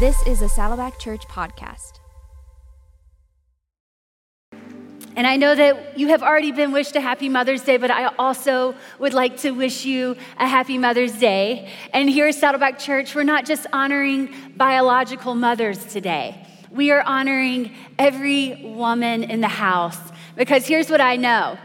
[0.00, 1.98] This is a Saddleback Church podcast.
[5.16, 8.14] And I know that you have already been wished a happy Mother's Day, but I
[8.16, 11.72] also would like to wish you a happy Mother's Day.
[11.92, 17.74] And here at Saddleback Church, we're not just honoring biological mothers today, we are honoring
[17.98, 19.98] every woman in the house.
[20.36, 21.58] Because here's what I know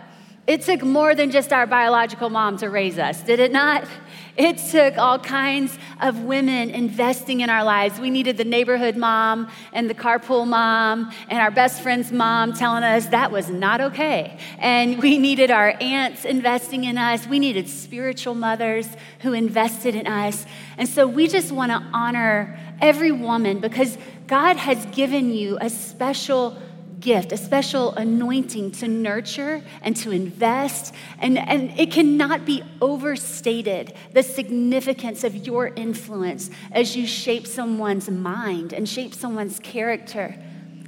[0.48, 3.88] it took more than just our biological mom to raise us, did it not?
[4.36, 8.00] It took all kinds of women investing in our lives.
[8.00, 12.84] We needed the neighborhood mom and the carpool mom and our best friend's mom telling
[12.84, 14.40] us that was not okay.
[14.58, 17.28] And we needed our aunts investing in us.
[17.28, 18.88] We needed spiritual mothers
[19.20, 20.48] who invested in us.
[20.78, 25.70] And so we just want to honor every woman because God has given you a
[25.70, 26.58] special
[27.04, 30.96] gift, a special anointing to nurture and to invest.
[31.20, 38.10] And, and it cannot be overstated the significance of your influence as you shape someone's
[38.10, 40.36] mind and shape someone's character.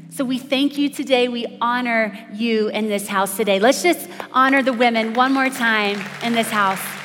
[0.09, 1.27] So we thank you today.
[1.27, 3.59] We honor you in this house today.
[3.59, 7.04] Let's just honor the women one more time in this house.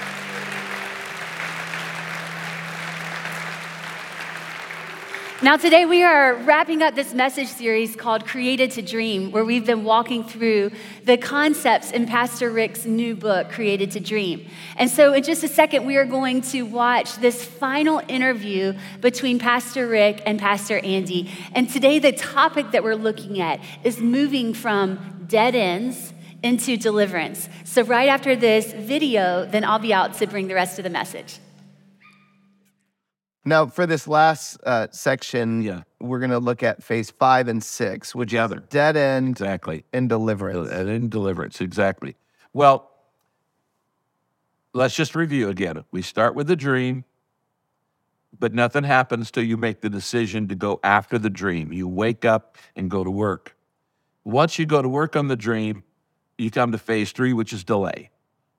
[5.42, 9.64] Now, today we are wrapping up this message series called Created to Dream, where we've
[9.64, 10.70] been walking through
[11.04, 14.46] the concepts in Pastor Rick's new book, Created to Dream.
[14.76, 19.38] And so, in just a second, we are going to watch this final interview between
[19.38, 21.30] Pastor Rick and Pastor Andy.
[21.54, 27.48] And today, the topic that we're looking at is moving from dead ends into deliverance.
[27.64, 30.90] So, right after this video, then I'll be out to bring the rest of the
[30.90, 31.38] message.
[33.44, 35.82] Now, for this last uh, section, Yeah.
[35.98, 38.56] we're going to look at phase five and six, which Together.
[38.58, 39.84] is dead end Exactly.
[39.92, 40.70] and deliverance.
[40.70, 42.16] And in deliverance, exactly.
[42.52, 42.90] Well,
[44.74, 45.84] let's just review again.
[45.90, 47.04] We start with the dream,
[48.38, 51.72] but nothing happens till you make the decision to go after the dream.
[51.72, 53.56] You wake up and go to work.
[54.22, 55.82] Once you go to work on the dream,
[56.36, 58.10] you come to phase three, which is delay.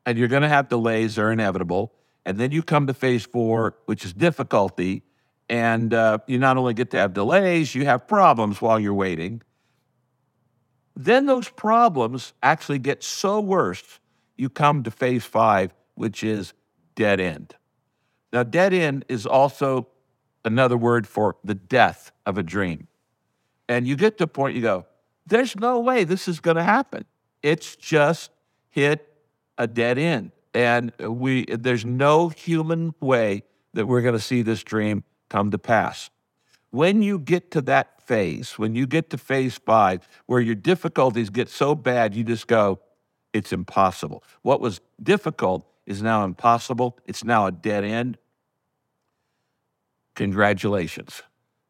[0.08, 1.94] And you're going to have delays, they're inevitable.
[2.26, 5.04] And then you come to phase four, which is difficulty.
[5.50, 9.42] And uh, you not only get to have delays, you have problems while you're waiting.
[10.96, 14.00] Then those problems actually get so worse,
[14.38, 16.54] you come to phase five, which is
[16.96, 17.56] dead end.
[18.34, 19.88] Now, dead end is also
[20.46, 22.88] another word for the death of a dream.
[23.68, 24.86] And you get to a point you go,
[25.26, 27.06] there's no way this is going to happen.
[27.42, 28.32] It's just
[28.70, 29.08] hit
[29.58, 30.32] a dead end.
[30.54, 35.58] And we there's no human way that we're going to see this dream come to
[35.58, 36.10] pass.
[36.72, 41.30] When you get to that phase, when you get to phase five, where your difficulties
[41.30, 42.80] get so bad, you just go,
[43.34, 44.24] it's impossible.
[44.42, 46.98] What was difficult is now impossible.
[47.06, 48.18] It's now a dead end.
[50.16, 51.24] Congratulations.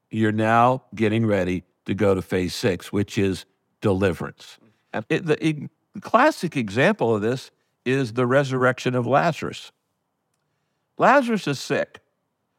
[0.09, 3.45] You're now getting ready to go to phase six, which is
[3.81, 4.57] deliverance.
[4.93, 5.69] And it- the, e-
[6.01, 7.51] classic example of this
[7.85, 9.71] is the resurrection of Lazarus.
[10.97, 11.99] Lazarus is sick.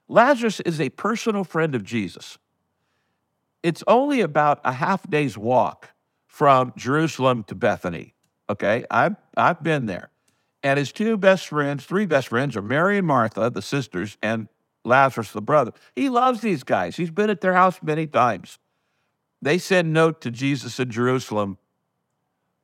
[0.09, 2.39] Lazarus is a personal friend of Jesus.
[3.63, 5.91] It's only about a half day's walk
[6.27, 8.15] from Jerusalem to Bethany.
[8.51, 10.11] Okay, I've, I've been there.
[10.63, 14.49] And his two best friends, three best friends, are Mary and Martha, the sisters, and
[14.85, 15.73] Lazarus, the brother.
[15.95, 16.97] He loves these guys.
[16.97, 18.59] He's been at their house many times.
[19.41, 21.59] They send note to Jesus in Jerusalem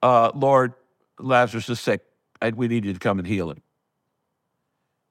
[0.03, 0.75] uh, Lord,
[1.19, 2.03] Lazarus is sick.
[2.41, 3.63] And we need you to come and heal him.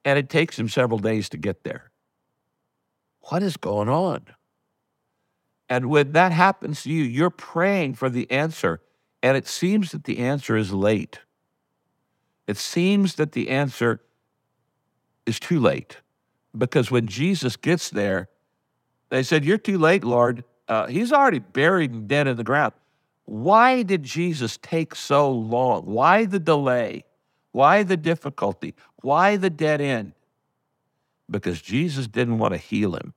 [0.05, 1.91] And it takes him several days to get there.
[3.21, 4.25] What is going on?
[5.69, 8.79] And when that happens to you, you're praying for the answer,
[9.21, 11.19] and it seems that the answer is late.
[12.47, 14.01] It seems that the answer
[15.25, 15.97] is too late
[16.57, 18.29] because when Jesus gets there,
[19.09, 20.43] they said, You're too late, Lord.
[20.67, 22.73] Uh, he's already buried and dead in the ground.
[23.25, 25.85] Why did Jesus take so long?
[25.85, 27.03] Why the delay?
[27.52, 28.75] Why the difficulty?
[29.02, 30.13] Why the dead end?
[31.30, 33.13] Because Jesus didn't want to heal him,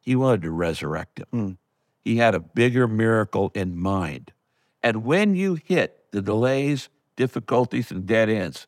[0.00, 1.26] he wanted to resurrect him.
[1.32, 1.56] Mm.
[2.04, 4.32] He had a bigger miracle in mind.
[4.82, 8.66] And when you hit the delays, difficulties, and dead ends,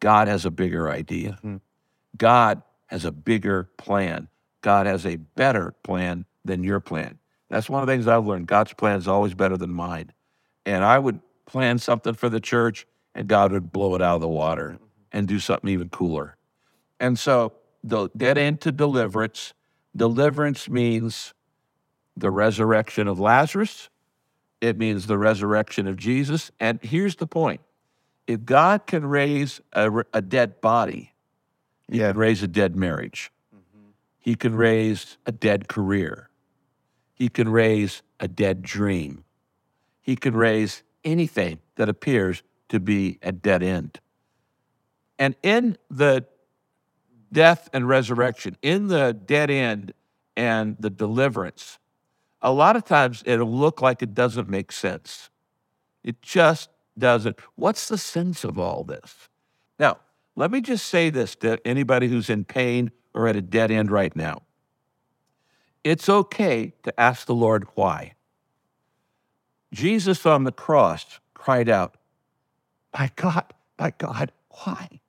[0.00, 1.38] God has a bigger idea.
[1.44, 1.60] Mhm.
[2.16, 4.28] God has a bigger plan.
[4.60, 7.18] God has a better plan than your plan.
[7.48, 8.48] That's one of the things I've learned.
[8.48, 10.12] God's plan is always better than mine.
[10.66, 14.20] And I would plan something for the church, and God would blow it out of
[14.20, 14.78] the water
[15.12, 16.36] and do something even cooler.
[17.00, 17.52] And so,
[17.84, 19.54] the dead end to deliverance.
[19.96, 21.34] Deliverance means
[22.16, 23.88] the resurrection of Lazarus.
[24.60, 26.50] It means the resurrection of Jesus.
[26.60, 27.60] And here's the point:
[28.26, 31.12] if God can raise a, a dead body,
[31.90, 32.12] He Yeah.
[32.12, 33.32] can raise a dead marriage.
[33.54, 33.88] Mm-hmm.
[34.18, 36.28] He can raise a dead career.
[37.14, 39.24] He can raise a dead dream.
[40.00, 44.00] He can raise anything that appears to be a dead end.
[45.18, 46.24] And in the
[47.30, 49.92] death and resurrection, in the dead end
[50.38, 51.78] and the deliverance,
[52.40, 55.28] a lot of times it'll look like it doesn't make sense.
[56.02, 57.38] It just doesn't.
[57.56, 59.28] What's the sense of all this?
[59.78, 59.98] Now,
[60.34, 63.90] let me just say this to anybody who's in pain or at a dead end
[63.90, 64.42] right now.
[65.84, 68.14] It's okay to ask the Lord why.
[69.74, 71.96] Jesus on the cross cried out,
[72.92, 75.00] My God, my God, why?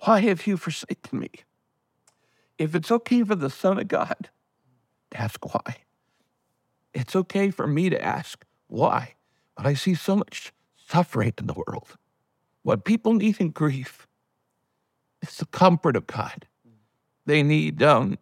[0.00, 1.30] Why have you forsaken me?
[2.58, 4.30] If it's okay for the Son of God
[5.10, 5.76] to ask why,
[6.94, 9.14] it's okay for me to ask why.
[9.56, 11.96] But I see so much suffering in the world.
[12.62, 14.06] What people need in grief
[15.22, 16.46] is the comfort of God.
[17.26, 18.18] They need um,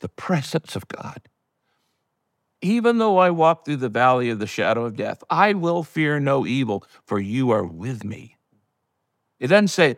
[0.00, 1.28] the presence of God.
[2.62, 6.20] Even though I walk through the valley of the shadow of death, I will fear
[6.20, 8.36] no evil, for you are with me.
[9.38, 9.96] It doesn't say,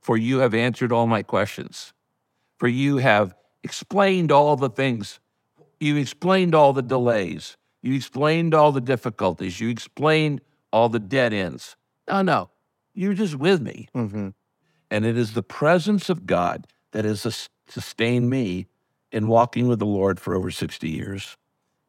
[0.00, 1.92] for you have answered all my questions,
[2.58, 5.20] for you have explained all the things,
[5.78, 10.40] you explained all the delays, you explained all the difficulties, you explained
[10.72, 11.76] all the dead ends.
[12.08, 12.50] No, no,
[12.94, 13.88] you're just with me.
[13.94, 14.30] Mm-hmm.
[14.90, 18.66] And it is the presence of God that has sustained me
[19.12, 21.36] in walking with the Lord for over 60 years.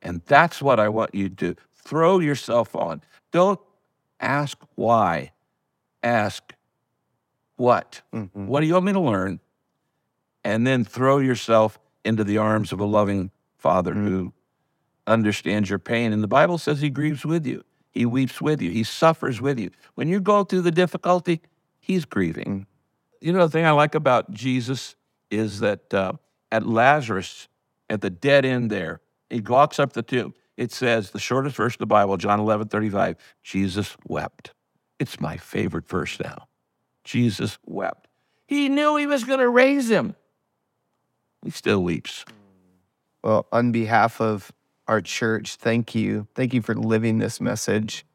[0.01, 1.55] And that's what I want you to do.
[1.83, 3.01] throw yourself on.
[3.31, 3.59] Don't
[4.19, 5.31] ask why,
[6.03, 6.53] ask
[7.55, 8.01] what.
[8.13, 8.29] Mhm.
[8.33, 9.39] What do you want me to learn?
[10.43, 14.31] And then throw yourself into the arms of a loving Father who
[15.07, 16.13] understands your pain.
[16.13, 19.59] And the Bible says he grieves with you, he weeps with you, he suffers with
[19.59, 19.71] you.
[19.95, 21.41] When you go through the difficulty,
[21.79, 22.67] he's grieving.
[23.19, 24.95] You know, the thing I like about Jesus
[25.29, 26.13] is that uh,
[26.51, 27.47] at Lazarus,
[27.89, 29.01] at the dead end there,
[29.31, 30.33] he walks up the tomb.
[30.57, 34.53] It says, the shortest verse of the Bible, John 11, 35, Jesus wept.
[34.99, 36.47] It's my favorite verse now.
[37.03, 38.07] Jesus wept.
[38.47, 40.15] He knew he was going to raise him.
[41.43, 42.25] He still weeps.
[43.23, 44.51] Well, on behalf of
[44.87, 46.27] our church, thank you.
[46.35, 48.05] Thank you for living this message.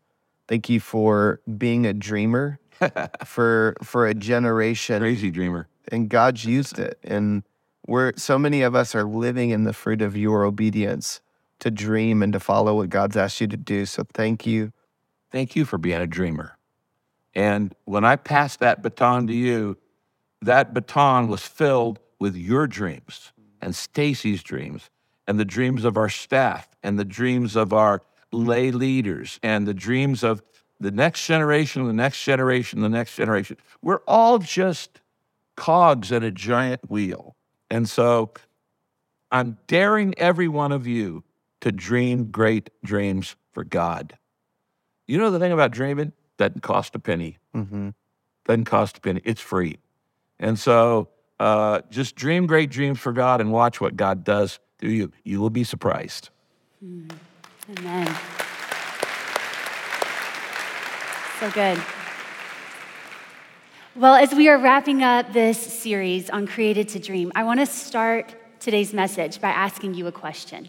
[0.46, 2.60] Thank you for being a dreamer
[3.24, 5.68] for for a generation Crazy dreamer.
[5.90, 6.98] and God's used it.
[7.02, 7.42] And
[7.86, 11.20] we're so many of us are living in the fruit of your obedience
[11.60, 13.86] to dream and to follow what God's asked you to do.
[13.86, 14.72] So thank you.
[15.32, 16.56] Thank you for being a dreamer.
[17.34, 19.76] And when I passed that baton to you,
[20.42, 24.90] that baton was filled with your dreams and Stacie's dreams
[25.26, 29.74] and the dreams of our staff and the dreams of our lay leaders and the
[29.74, 30.42] dreams of
[30.78, 33.56] the next generation, the next generation, the next generation.
[33.82, 35.00] We're all just
[35.56, 37.35] cogs in a giant wheel.
[37.70, 38.32] And so
[39.30, 41.24] I'm daring every one of you
[41.60, 44.18] to dream great dreams for God.
[45.06, 46.12] You know the thing about dreaming?
[46.36, 47.38] Doesn't cost a penny.
[47.52, 47.90] hmm
[48.44, 49.20] Doesn't cost a penny.
[49.24, 49.78] It's free.
[50.38, 51.08] And so
[51.40, 55.12] uh, just dream great dreams for God and watch what God does through you.
[55.24, 56.30] You will be surprised.
[57.78, 58.16] Amen.
[61.40, 61.82] So good.
[63.96, 67.66] Well, as we are wrapping up this series on Created to Dream, I want to
[67.66, 70.69] start today's message by asking you a question.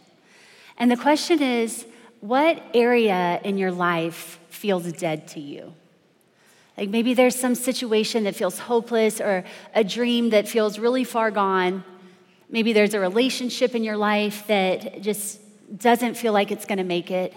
[0.78, 1.86] And the question is
[2.22, 5.74] what area in your life feels dead to you?
[6.78, 9.44] Like maybe there's some situation that feels hopeless or
[9.76, 11.84] a dream that feels really far gone.
[12.50, 15.42] Maybe there's a relationship in your life that just
[15.78, 17.34] doesn't feel like it's going to make it.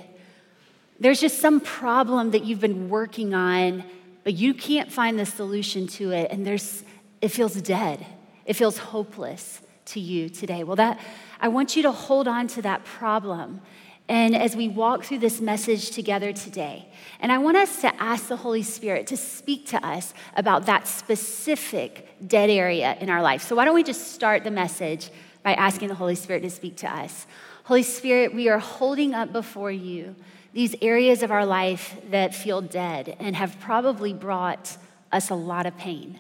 [1.01, 3.83] There's just some problem that you've been working on,
[4.31, 6.85] but you can't find the solution to it, and there's,
[7.21, 8.07] it feels dead.
[8.47, 10.63] It feels hopeless to you today.
[10.63, 11.01] Well, that
[11.41, 13.61] I want you to hold on to that problem.
[14.09, 16.87] And as we walk through this message together today,
[17.19, 20.87] and I want us to ask the Holy Spirit to speak to us about that
[20.87, 23.43] specific dead area in our life.
[23.43, 25.11] So, why don't we just start the message
[25.43, 27.27] by asking the Holy Spirit to speak to us?
[27.65, 30.15] Holy Spirit, we are holding up before you
[30.53, 34.77] these areas of our life that feel dead and have probably brought
[35.13, 36.19] us a lot of pain.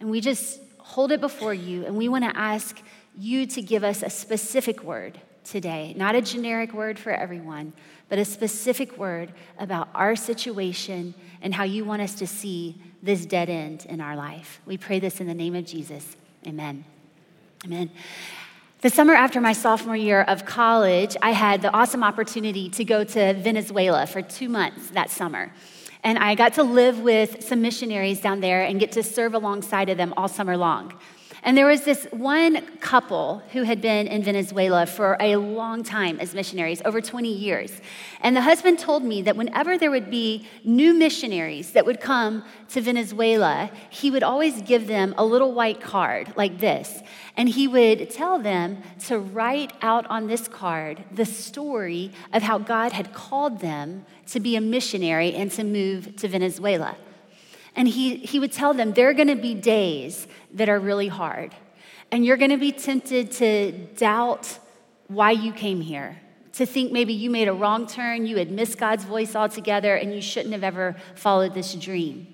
[0.00, 2.82] And we just hold it before you, and we want to ask
[3.16, 7.72] you to give us a specific word today, not a generic word for everyone,
[8.08, 13.26] but a specific word about our situation and how you want us to see this
[13.26, 14.60] dead end in our life.
[14.66, 16.16] We pray this in the name of Jesus.
[16.46, 16.84] Amen.
[17.64, 17.90] Amen.
[18.84, 23.02] The summer after my sophomore year of college, I had the awesome opportunity to go
[23.02, 25.54] to Venezuela for two months that summer.
[26.02, 29.88] And I got to live with some missionaries down there and get to serve alongside
[29.88, 30.92] of them all summer long.
[31.44, 36.18] And there was this one couple who had been in Venezuela for a long time
[36.18, 37.82] as missionaries, over 20 years.
[38.22, 42.44] And the husband told me that whenever there would be new missionaries that would come
[42.70, 47.02] to Venezuela, he would always give them a little white card like this.
[47.36, 52.56] And he would tell them to write out on this card the story of how
[52.56, 56.96] God had called them to be a missionary and to move to Venezuela.
[57.76, 61.08] And he, he would tell them there are going to be days that are really
[61.08, 61.54] hard.
[62.10, 64.58] And you're going to be tempted to doubt
[65.08, 66.20] why you came here,
[66.52, 70.14] to think maybe you made a wrong turn, you had missed God's voice altogether, and
[70.14, 72.28] you shouldn't have ever followed this dream.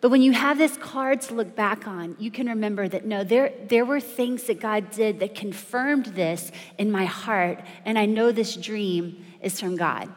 [0.00, 3.24] But when you have this card to look back on, you can remember that no,
[3.24, 8.04] there, there were things that God did that confirmed this in my heart, and I
[8.04, 10.12] know this dream is from God.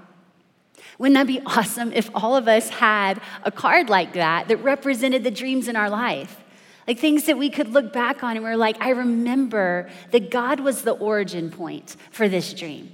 [0.98, 5.24] Wouldn't that be awesome if all of us had a card like that that represented
[5.24, 6.44] the dreams in our life?
[6.88, 10.62] Like things that we could look back on and we're like, I remember that God
[10.62, 12.94] was the origin point for this dream.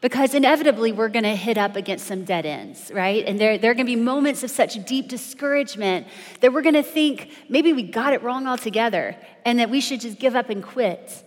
[0.00, 3.24] Because inevitably we're gonna hit up against some dead ends, right?
[3.24, 6.06] And there, there are gonna be moments of such deep discouragement
[6.40, 10.18] that we're gonna think maybe we got it wrong altogether and that we should just
[10.18, 11.22] give up and quit.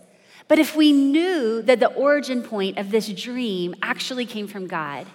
[0.48, 5.06] But if we knew that the origin point of this dream actually came from God,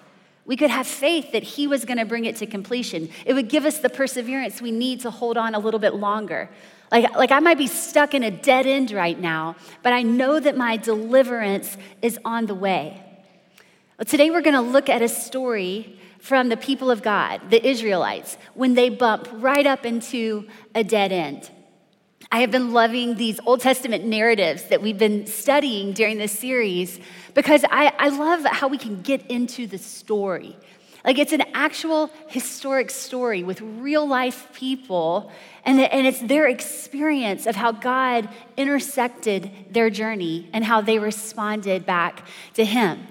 [0.45, 3.09] we could have faith that He was going to bring it to completion.
[3.25, 6.49] It would give us the perseverance we need to hold on a little bit longer.
[6.91, 10.39] Like, like I might be stuck in a dead end right now, but I know
[10.39, 13.01] that my deliverance is on the way.
[13.97, 17.65] Well, today we're going to look at a story from the people of God, the
[17.65, 21.49] Israelites, when they bump right up into a dead end.
[22.33, 26.99] I have been loving these Old Testament narratives that we've been studying during this series
[27.35, 30.57] because I, I love how we can get into the story.
[31.05, 35.31] Like it's an actual historic story with real life people,
[35.63, 40.97] and, the, and it's their experience of how God intersected their journey and how they
[40.97, 42.25] responded back
[42.55, 43.05] to Him.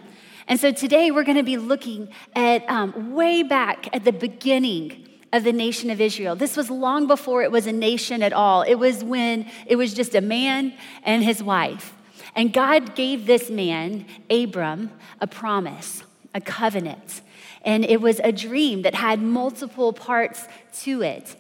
[0.49, 5.11] And so today we're going to be looking at um, way back at the beginning
[5.33, 6.37] of the nation of Israel.
[6.37, 8.62] This was long before it was a nation at all.
[8.62, 11.95] It was when it was just a man and his wife.
[12.35, 16.03] And God gave this man, Abram, a promise,
[16.35, 17.23] a covenant.
[17.65, 20.47] And it was a dream that had multiple parts
[20.83, 21.37] to it.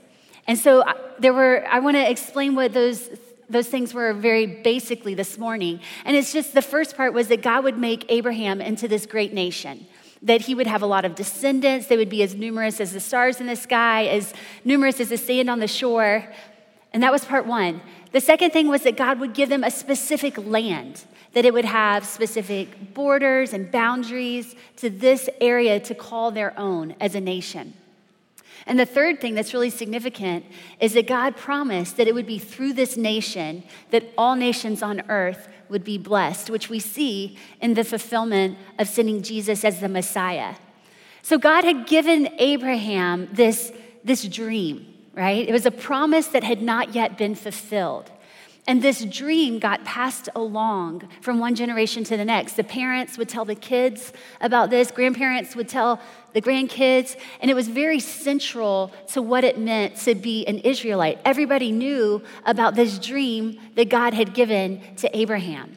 [0.46, 0.84] And so
[1.18, 3.08] there were, I want to explain what those
[3.52, 5.78] those things were very basically this morning.
[6.06, 9.34] And it's just the first part was that God would make Abraham into this great
[9.34, 9.86] nation
[10.22, 11.86] that he would have a lot of descendants.
[11.86, 14.32] They would be as numerous as the stars in the sky, as
[14.64, 16.32] numerous as the sand on the shore.
[16.92, 17.80] And that was part one.
[18.12, 21.64] The second thing was that God would give them a specific land, that it would
[21.64, 27.74] have specific borders and boundaries to this area to call their own as a nation.
[28.66, 30.44] And the third thing that's really significant
[30.80, 35.02] is that God promised that it would be through this nation that all nations on
[35.08, 39.88] earth would be blessed, which we see in the fulfillment of sending Jesus as the
[39.88, 40.54] Messiah.
[41.22, 43.72] So God had given Abraham this,
[44.04, 45.48] this dream, right?
[45.48, 48.10] It was a promise that had not yet been fulfilled.
[48.66, 52.52] And this dream got passed along from one generation to the next.
[52.52, 56.00] The parents would tell the kids about this, grandparents would tell
[56.32, 61.18] the grandkids, and it was very central to what it meant to be an Israelite.
[61.24, 65.76] Everybody knew about this dream that God had given to Abraham.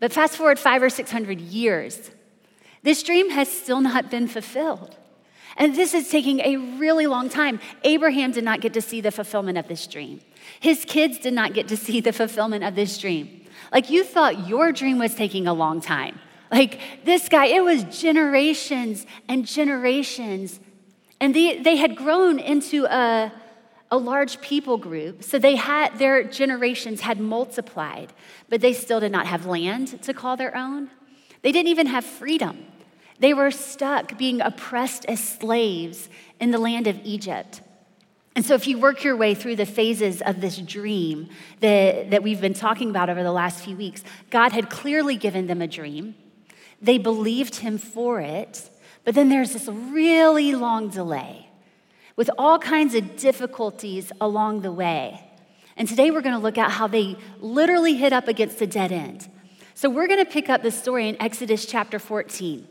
[0.00, 2.10] But fast forward five or 600 years,
[2.82, 4.96] this dream has still not been fulfilled.
[5.56, 7.60] And this is taking a really long time.
[7.84, 10.20] Abraham did not get to see the fulfillment of this dream.
[10.60, 13.46] His kids did not get to see the fulfillment of this dream.
[13.72, 16.18] Like you thought your dream was taking a long time.
[16.50, 20.60] Like this guy, it was generations and generations.
[21.20, 23.32] And they, they had grown into a,
[23.90, 25.22] a large people group.
[25.22, 28.12] So they had their generations had multiplied,
[28.48, 30.90] but they still did not have land to call their own.
[31.42, 32.66] They didn't even have freedom.
[33.18, 36.08] They were stuck being oppressed as slaves
[36.40, 37.60] in the land of Egypt.
[38.36, 41.28] And so, if you work your way through the phases of this dream
[41.60, 45.46] that, that we've been talking about over the last few weeks, God had clearly given
[45.46, 46.16] them a dream.
[46.82, 48.68] They believed him for it,
[49.04, 51.48] but then there's this really long delay
[52.16, 55.30] with all kinds of difficulties along the way.
[55.76, 58.90] And today we're going to look at how they literally hit up against a dead
[58.90, 59.28] end.
[59.74, 62.66] So, we're going to pick up the story in Exodus chapter 14.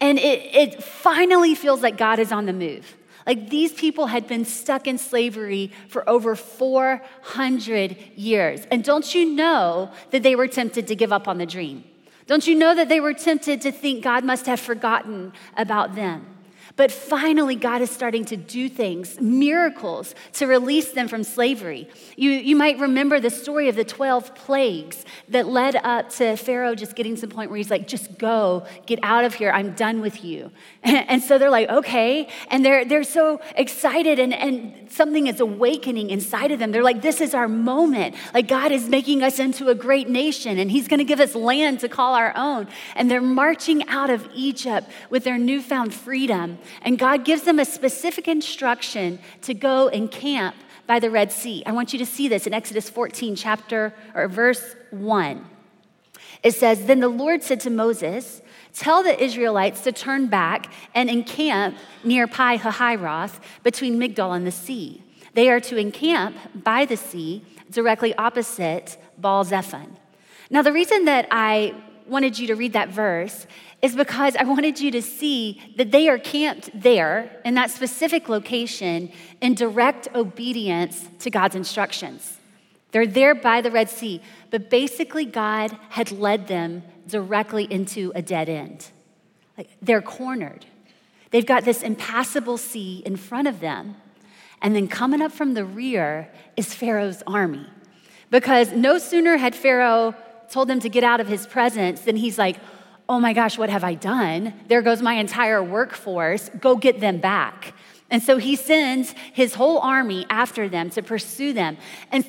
[0.00, 2.96] And it, it finally feels like God is on the move.
[3.26, 8.66] Like these people had been stuck in slavery for over 400 years.
[8.70, 11.84] And don't you know that they were tempted to give up on the dream?
[12.26, 16.33] Don't you know that they were tempted to think God must have forgotten about them?
[16.76, 21.88] But finally, God is starting to do things, miracles, to release them from slavery.
[22.16, 26.74] You, you might remember the story of the 12 plagues that led up to Pharaoh
[26.74, 29.74] just getting to the point where he's like, just go, get out of here, I'm
[29.74, 30.50] done with you.
[31.06, 32.28] And, so they're like, okay.
[32.48, 36.72] And they're, they're so excited, and, and something is awakening inside of them.
[36.72, 38.16] They're like, this is our moment.
[38.32, 41.80] Like, God is making us into a great nation, and He's gonna give us land
[41.80, 42.68] to call our own.
[42.96, 46.58] And they're marching out of Egypt with their newfound freedom.
[46.82, 50.56] And God gives them a specific instruction to go and camp
[50.86, 51.62] by the Red Sea.
[51.66, 55.44] I want you to see this in Exodus 14, chapter or verse 1.
[56.42, 58.42] It says, Then the Lord said to Moses,
[58.74, 64.50] Tell the Israelites to turn back and encamp near Pi Hahiroth between Migdol and the
[64.50, 65.02] sea.
[65.34, 69.96] They are to encamp by the sea directly opposite Baal Zephon.
[70.50, 71.74] Now, the reason that I
[72.06, 73.46] wanted you to read that verse
[73.84, 78.30] is because I wanted you to see that they are camped there in that specific
[78.30, 79.12] location
[79.42, 82.38] in direct obedience to God's instructions.
[82.92, 88.22] They're there by the Red Sea, but basically, God had led them directly into a
[88.22, 88.90] dead end.
[89.58, 90.64] Like they're cornered.
[91.30, 93.96] They've got this impassable sea in front of them.
[94.62, 97.66] And then coming up from the rear is Pharaoh's army.
[98.30, 100.14] Because no sooner had Pharaoh
[100.48, 102.56] told them to get out of his presence than he's like,
[103.08, 104.54] oh my gosh, what have I done?
[104.68, 106.48] There goes my entire workforce.
[106.60, 107.74] Go get them back.
[108.10, 111.76] And so he sends his whole army after them to pursue them.
[112.12, 112.24] And,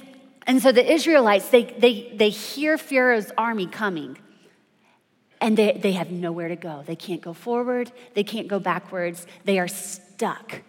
[0.47, 4.17] and so the Israelites, they, they, they hear Pharaoh's army coming
[5.41, 6.83] and they, they have nowhere to go.
[6.85, 10.61] They can't go forward, they can't go backwards, they are stuck.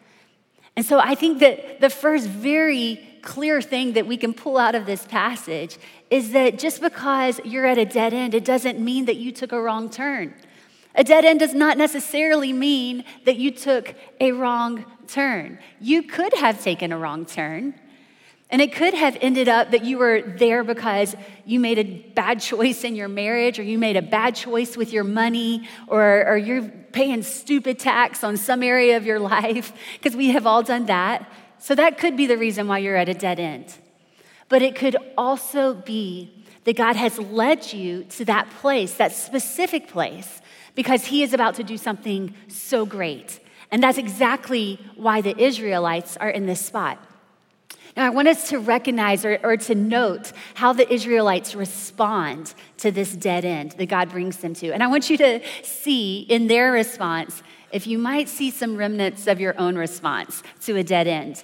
[0.76, 4.74] And so I think that the first very clear thing that we can pull out
[4.76, 5.76] of this passage
[6.10, 9.52] is that just because you're at a dead end, it doesn't mean that you took
[9.52, 10.32] a wrong turn.
[10.94, 15.58] A dead end does not necessarily mean that you took a wrong turn.
[15.80, 17.74] You could have taken a wrong turn.
[18.48, 22.40] And it could have ended up that you were there because you made a bad
[22.40, 26.36] choice in your marriage, or you made a bad choice with your money, or, or
[26.36, 30.86] you're paying stupid tax on some area of your life, because we have all done
[30.86, 31.28] that.
[31.58, 33.74] So that could be the reason why you're at a dead end.
[34.48, 36.32] But it could also be
[36.64, 40.40] that God has led you to that place, that specific place,
[40.74, 43.40] because He is about to do something so great.
[43.70, 46.98] And that's exactly why the Israelites are in this spot.
[47.96, 52.90] Now, I want us to recognize or, or, to note how the Israelites respond to
[52.90, 54.70] this dead end that God brings them to.
[54.70, 59.26] And I want you to see in their response if you might see some remnants
[59.26, 61.42] of your own response to a dead end.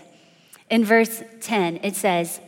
[0.70, 2.40] In verse 10, it says,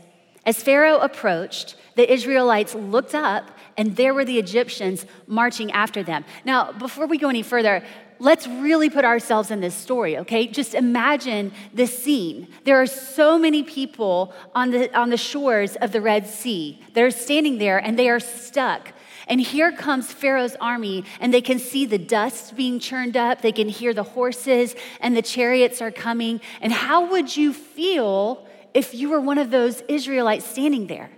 [0.46, 6.24] As Pharaoh approached, the Israelites looked up, and there were the Egyptians marching after them.
[6.44, 7.84] Now, before we go any further,
[8.18, 10.46] let's really put ourselves in this story, okay?
[10.46, 12.48] Just imagine this scene.
[12.64, 16.82] There are so many people on the, on the shores of the Red Sea.
[16.94, 18.92] They're standing there and they are stuck.
[19.26, 23.40] And here comes Pharaoh's army, and they can see the dust being churned up.
[23.40, 26.40] They can hear the horses and the chariots are coming.
[26.60, 31.10] And how would you feel if you were one of those Israelites standing there?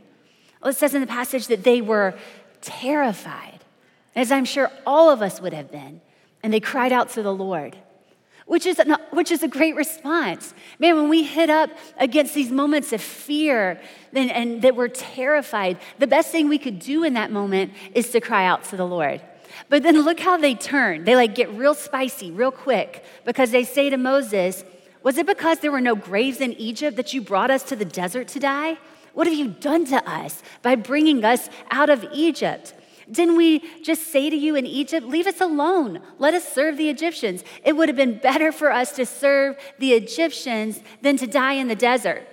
[0.63, 2.17] Well, it says in the passage that they were
[2.61, 3.61] terrified,
[4.15, 6.01] as I'm sure all of us would have been.
[6.43, 7.77] And they cried out to the Lord
[8.47, 10.55] which is, an, which is a great response.
[10.79, 13.81] Man, when we hit up against these moments of fear
[14.13, 18.11] and, and that we're terrified, the best thing we could do in that moment is
[18.11, 19.21] to cry out to the Lord.
[19.69, 21.05] But then look how they turn.
[21.05, 24.65] They like get real spicy real quick because they say to Moses,
[25.03, 27.85] Was it because there were no graves in Egypt that you brought us to the
[27.85, 28.79] desert to die?
[29.13, 32.75] What have you done to us by bringing us out of Egypt?
[33.11, 36.89] Didn't we just say to you in Egypt, leave us alone, let us serve the
[36.89, 37.45] Egyptians?
[37.65, 41.69] It would have been better for us to serve the Egyptians than to die in
[41.69, 42.27] the desert.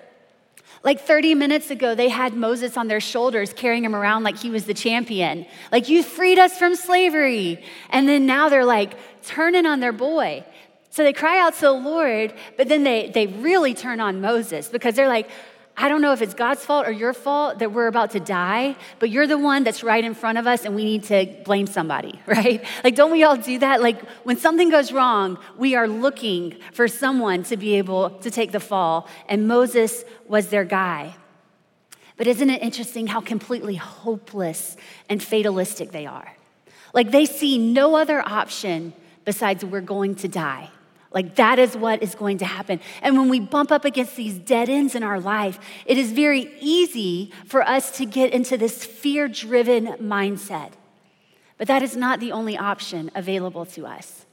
[0.84, 4.50] Like 30 minutes ago, they had Moses on their shoulders carrying him around like he
[4.50, 5.46] was the champion.
[5.72, 7.64] Like, you freed us from slavery.
[7.90, 10.44] And then now they're like turning on their boy.
[10.90, 14.68] So they cry out to the Lord, but then they, they really turn on Moses
[14.68, 15.30] because they're like,
[15.76, 18.76] I don't know if it's God's fault or your fault that we're about to die,
[19.00, 21.66] but you're the one that's right in front of us and we need to blame
[21.66, 22.64] somebody, right?
[22.84, 23.82] Like, don't we all do that?
[23.82, 28.52] Like, when something goes wrong, we are looking for someone to be able to take
[28.52, 31.16] the fall, and Moses was their guy.
[32.18, 34.78] But isn't it interesting how completely hopeless
[35.10, 36.36] and fatalistic they are?
[36.94, 38.94] Like, they see no other option
[39.26, 40.70] besides we're going to die.
[41.14, 42.80] Like that is what is going to happen.
[43.02, 46.52] And when we bump up against these dead ends in our life, it is very
[46.60, 50.72] easy for us to get into this fear driven mindset.
[51.58, 54.26] But that is not the only option available to us.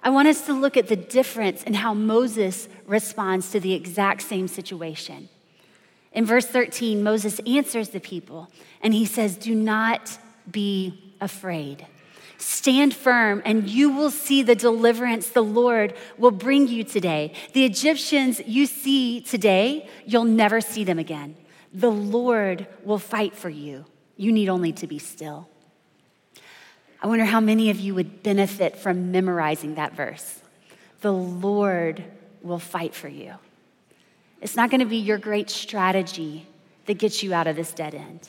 [0.00, 4.22] I want us to look at the difference in how Moses responds to the exact
[4.22, 5.28] same situation.
[6.12, 8.48] In verse 13, Moses answers the people
[8.80, 10.18] and he says, Do not
[10.50, 11.84] be afraid.
[12.38, 17.32] Stand firm, and you will see the deliverance the Lord will bring you today.
[17.52, 21.36] The Egyptians you see today, you'll never see them again.
[21.74, 23.84] The Lord will fight for you.
[24.16, 25.48] You need only to be still.
[27.02, 30.40] I wonder how many of you would benefit from memorizing that verse.
[31.00, 32.04] The Lord
[32.42, 33.34] will fight for you.
[34.40, 36.46] It's not going to be your great strategy
[36.86, 38.28] that gets you out of this dead end.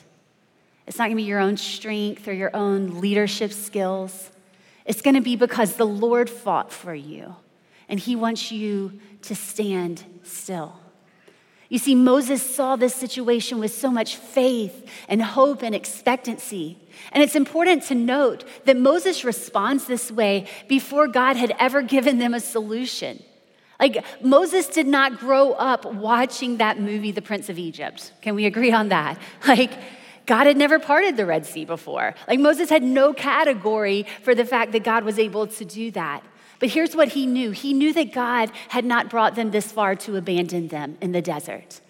[0.90, 4.28] It's not going to be your own strength or your own leadership skills.
[4.84, 7.36] It's going to be because the Lord fought for you
[7.88, 10.80] and he wants you to stand still.
[11.68, 16.76] You see, Moses saw this situation with so much faith and hope and expectancy.
[17.12, 22.18] And it's important to note that Moses responds this way before God had ever given
[22.18, 23.22] them a solution.
[23.78, 28.12] Like, Moses did not grow up watching that movie, The Prince of Egypt.
[28.22, 29.16] Can we agree on that?
[29.46, 29.70] Like,
[30.26, 32.14] God had never parted the Red Sea before.
[32.28, 36.22] Like Moses had no category for the fact that God was able to do that.
[36.58, 39.96] But here's what he knew he knew that God had not brought them this far
[39.96, 41.80] to abandon them in the desert.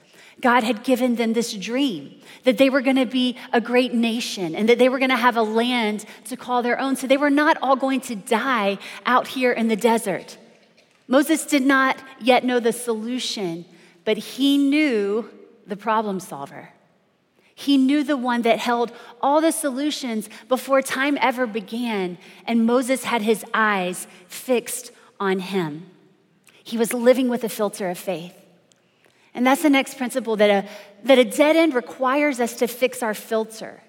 [0.40, 4.54] God had given them this dream that they were going to be a great nation
[4.54, 6.96] and that they were going to have a land to call their own.
[6.96, 10.38] So they were not all going to die out here in the desert.
[11.08, 13.66] Moses did not yet know the solution,
[14.04, 15.28] but he knew
[15.66, 16.70] the problem solver.
[17.60, 23.04] He knew the one that held all the solutions before time ever began, and Moses
[23.04, 25.90] had his eyes fixed on him.
[26.64, 28.32] He was living with a filter of faith.
[29.34, 30.68] And that's the next principle that a,
[31.04, 33.82] that a dead end requires us to fix our filter.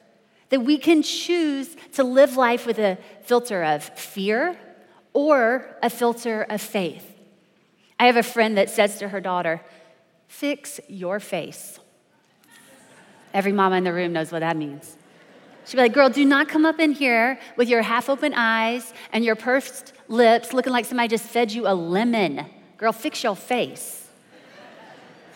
[0.49, 4.57] That we can choose to live life with a filter of fear
[5.13, 7.09] or a filter of faith.
[7.97, 9.61] I have a friend that says to her daughter,
[10.27, 11.79] Fix your face.
[13.33, 14.97] Every mama in the room knows what that means.
[15.65, 18.93] She'd be like, Girl, do not come up in here with your half open eyes
[19.13, 22.45] and your pursed lips looking like somebody just fed you a lemon.
[22.77, 24.09] Girl, fix your face.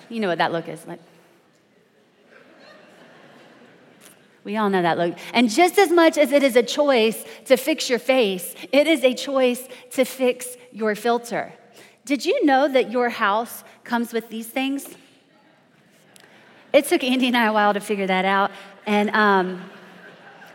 [0.09, 0.99] You know what that look is like.
[4.43, 5.17] We all know that look.
[5.33, 9.03] And just as much as it is a choice to fix your face, it is
[9.03, 11.53] a choice to fix your filter.
[12.05, 14.87] Did you know that your house comes with these things?
[16.75, 18.51] It took Andy and I a while to figure that out.
[18.85, 19.61] And um,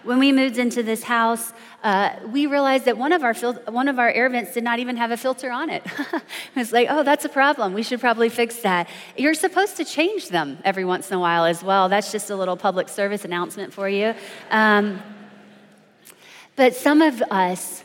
[0.02, 1.50] when we moved into this house,
[1.82, 4.80] uh, we realized that one of our fil- one of our air vents did not
[4.80, 5.82] even have a filter on it.
[6.56, 7.72] it's like, oh, that's a problem.
[7.72, 8.86] We should probably fix that.
[9.16, 11.88] You're supposed to change them every once in a while as well.
[11.88, 14.12] That's just a little public service announcement for you.
[14.50, 15.02] Um,
[16.54, 17.82] but some of us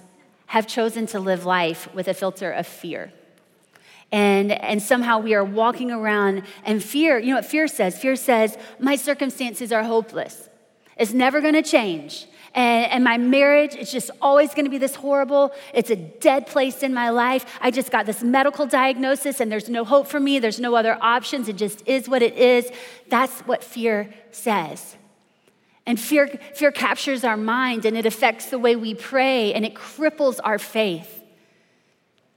[0.47, 3.13] have chosen to live life with a filter of fear.
[4.15, 7.99] And, and somehow we are walking around and fear, you know what fear says?
[7.99, 10.47] Fear says, my circumstances are hopeless.
[10.95, 12.25] It's never gonna change.
[12.53, 15.51] And, and, my marriage is just always gonna be this horrible.
[15.73, 17.45] It's a dead place in my life.
[17.59, 20.39] I just got this medical diagnosis and there's no hope for me.
[20.39, 21.49] There's no other options.
[21.49, 22.71] It just is what it is.
[23.09, 24.95] That's what fear says.
[25.85, 29.75] And fear, fear captures our mind and it affects the way we pray and it
[29.75, 31.23] cripples our faith.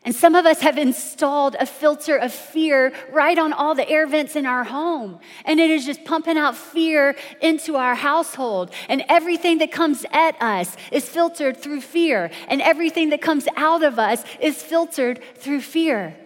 [0.04, 4.06] And some of us have installed a filter of fear right on all the air
[4.06, 5.18] vents in our home.
[5.44, 8.72] And it is just pumping out fear into our household.
[8.88, 12.30] And everything that comes at us is filtered through fear.
[12.46, 16.16] And everything that comes out of us is filtered through fear.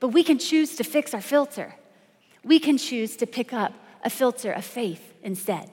[0.00, 1.74] But we can choose to fix our filter.
[2.44, 3.72] We can choose to pick up
[4.04, 5.68] a filter of faith instead.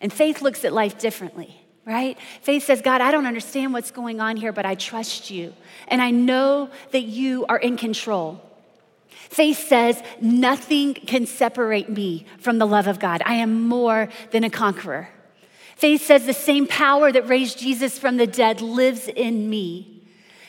[0.00, 1.57] And faith looks at life differently
[1.88, 2.18] right?
[2.42, 5.54] Faith says, God, I don't understand what's going on here, but I trust you.
[5.88, 8.42] And I know that you are in control.
[9.08, 13.22] Faith says, nothing can separate me from the love of God.
[13.24, 15.08] I am more than a conqueror.
[15.76, 20.02] Faith says, the same power that raised Jesus from the dead lives in me.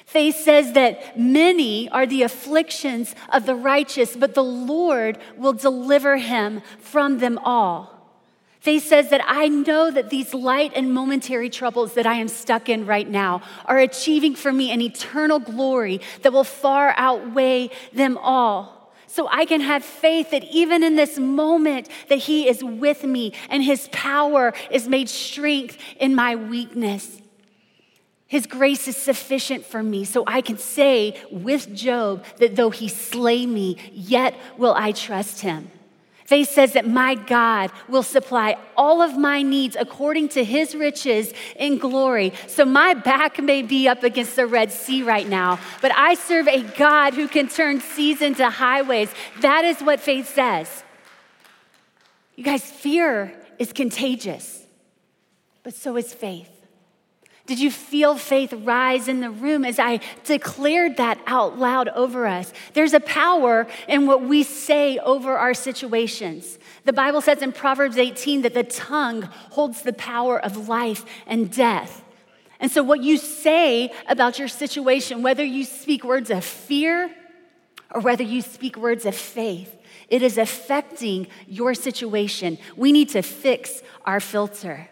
[0.05, 6.17] Faith says that many are the afflictions of the righteous, but the Lord will deliver
[6.17, 7.98] him from them all.
[8.59, 12.67] Faith says that I know that these light and momentary troubles that I am stuck
[12.67, 18.17] in right now are achieving for me an eternal glory that will far outweigh them
[18.17, 18.91] all.
[19.07, 23.33] So I can have faith that even in this moment that he is with me
[23.49, 27.21] and his power is made strength in my weakness.
[28.27, 32.87] His grace is sufficient for me, so I can say with Job that though he
[32.87, 35.71] slay me, yet will I trust him.
[36.29, 41.33] Faith says that my God will supply all of my needs according to his riches
[41.55, 42.33] in glory.
[42.45, 46.47] So my back may be up against the Red Sea right now, but I serve
[46.47, 49.09] a God who can turn seas into highways.
[49.41, 50.83] That is what faith says.
[52.35, 54.67] You guys, fear is contagious,
[55.63, 56.58] but so is faith.
[57.49, 62.27] Did you feel faith rise in the room as I declared that out loud over
[62.27, 62.53] us?
[62.75, 66.59] There's a power in what we say over our situations.
[66.85, 71.51] The Bible says in Proverbs 18 that the tongue holds the power of life and
[71.51, 72.03] death.
[72.59, 77.09] And so, what you say about your situation, whether you speak words of fear
[77.89, 79.75] or whether you speak words of faith,
[80.07, 82.59] it is affecting your situation.
[82.77, 84.87] We need to fix our filter.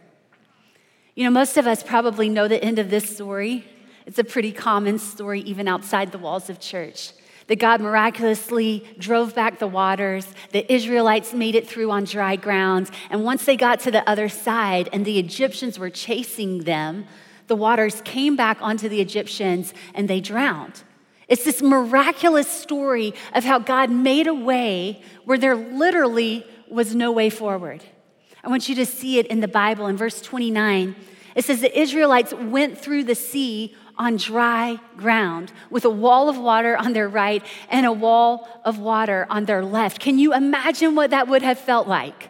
[1.17, 3.65] You know, most of us probably know the end of this story.
[4.06, 7.12] It's a pretty common story, even outside the walls of church.
[7.47, 12.91] That God miraculously drove back the waters, the Israelites made it through on dry ground,
[13.10, 17.08] and once they got to the other side and the Egyptians were chasing them,
[17.47, 20.84] the waters came back onto the Egyptians and they drowned.
[21.27, 27.12] It's this miraculous story of how God made a way where there literally was no
[27.12, 27.84] way forward.
[28.47, 30.95] I want you to see it in the Bible in verse 29.
[31.36, 36.38] It says the Israelites went through the sea on dry ground with a wall of
[36.38, 39.99] water on their right and a wall of water on their left.
[39.99, 42.29] Can you imagine what that would have felt like?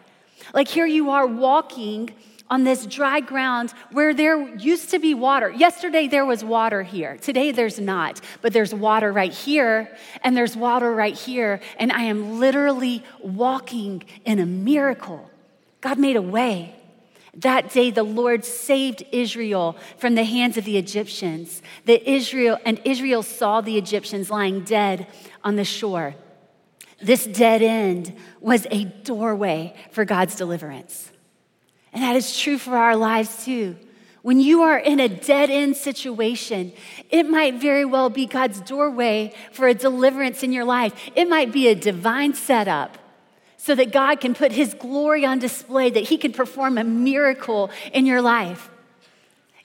[0.52, 2.10] Like here you are walking
[2.50, 5.50] on this dry ground where there used to be water.
[5.50, 7.16] Yesterday there was water here.
[7.18, 11.60] Today there's not, but there's water right here and there's water right here.
[11.78, 15.27] And I am literally walking in a miracle.
[15.80, 16.74] God made a way.
[17.34, 21.62] That day, the Lord saved Israel from the hands of the Egyptians.
[21.84, 25.06] The Israel and Israel saw the Egyptians lying dead
[25.44, 26.16] on the shore.
[27.00, 31.12] This dead end was a doorway for God's deliverance.
[31.92, 33.76] And that is true for our lives too.
[34.22, 36.72] When you are in a dead end situation,
[37.08, 40.92] it might very well be God's doorway for a deliverance in your life.
[41.14, 42.98] It might be a divine setup
[43.58, 47.70] so that God can put his glory on display, that he can perform a miracle
[47.92, 48.70] in your life.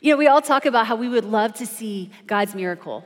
[0.02, 3.06] You know, we all talk about how we would love to see God's miracle,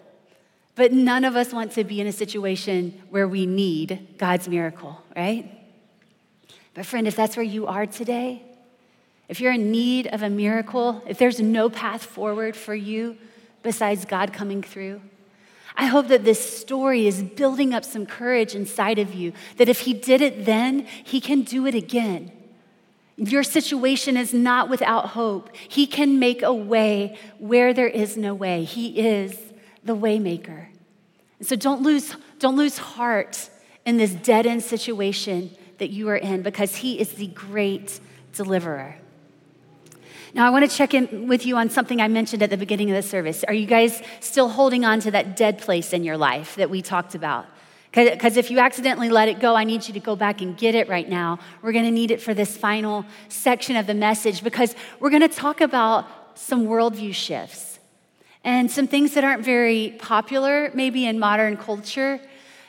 [0.73, 5.03] but none of us want to be in a situation where we need God's miracle,
[5.15, 5.53] right?
[6.73, 8.41] But, friend, if that's where you are today,
[9.27, 13.17] if you're in need of a miracle, if there's no path forward for you
[13.61, 15.01] besides God coming through,
[15.79, 19.81] I hope that this story is building up some courage inside of you that if
[19.81, 22.31] he did it then, he can do it again.
[23.15, 25.55] Your situation is not without hope.
[25.55, 28.63] He can make a way where there is no way.
[28.63, 29.37] He is
[29.83, 30.67] the waymaker.
[31.41, 33.49] So don't lose, don't lose heart
[33.85, 37.99] in this dead end situation that you are in because he is the great
[38.33, 38.97] deliverer.
[40.33, 42.89] Now, I want to check in with you on something I mentioned at the beginning
[42.91, 43.43] of the service.
[43.45, 46.81] Are you guys still holding on to that dead place in your life that we
[46.81, 47.45] talked about?
[47.91, 50.75] Because if you accidentally let it go, I need you to go back and get
[50.75, 51.39] it right now.
[51.61, 55.21] We're going to need it for this final section of the message because we're going
[55.21, 56.05] to talk about
[56.37, 57.79] some worldview shifts
[58.43, 62.19] and some things that aren't very popular, maybe in modern culture.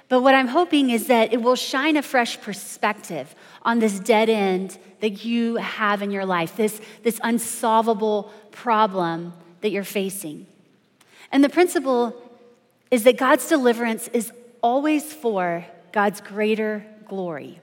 [0.08, 3.34] But what I'm hoping is that it will shine a fresh perspective
[3.68, 9.70] on this dead end that you have in your life, this, this unsolvable problem that
[9.70, 10.46] you're facing.
[11.30, 12.16] And the principle
[12.90, 17.60] is that God's deliverance is always for God's greater glory.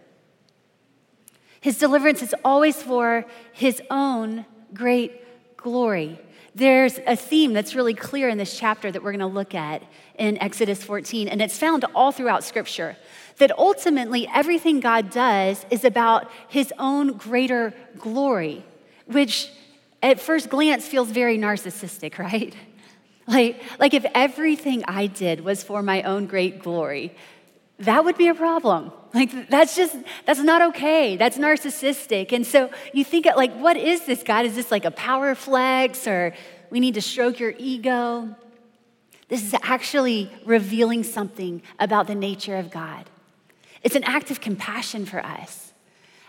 [1.59, 6.19] His deliverance is always for his own great glory.
[6.53, 9.81] There's a theme that's really clear in this chapter that we're going to look at
[10.19, 12.95] in Exodus 14, and it's found all throughout Scripture
[13.37, 18.63] that ultimately everything God does is about his own greater glory,
[19.07, 19.51] which
[20.01, 22.55] at first glance feels very narcissistic, right?
[23.27, 27.15] Like, like if everything I did was for my own great glory,
[27.79, 28.91] that would be a problem.
[29.13, 29.95] Like that's just
[30.25, 31.17] that's not okay.
[31.17, 32.31] That's narcissistic.
[32.31, 34.45] And so you think like what is this God?
[34.45, 36.33] Is this like a power flex or
[36.69, 38.35] we need to stroke your ego?
[39.27, 43.09] This is actually revealing something about the nature of God.
[43.85, 45.71] It's an act of compassion for us.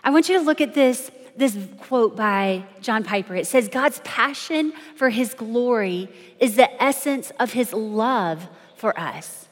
[0.03, 3.35] I want you to look at this, this quote by John Piper.
[3.35, 6.07] It says, God's passion for his glory
[6.39, 9.47] is the essence of his love for us.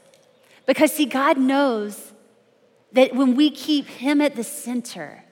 [0.68, 2.14] Because, see, God knows
[2.92, 5.24] that when we keep him at the center,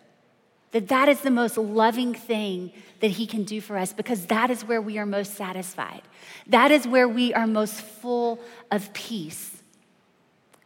[0.71, 4.49] that that is the most loving thing that he can do for us because that
[4.49, 6.01] is where we are most satisfied.
[6.47, 8.39] That is where we are most full
[8.71, 9.62] of peace.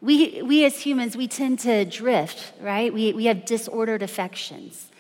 [0.02, 2.94] We, we as humans, we tend to drift, right?
[2.94, 4.92] We, we have disordered affections.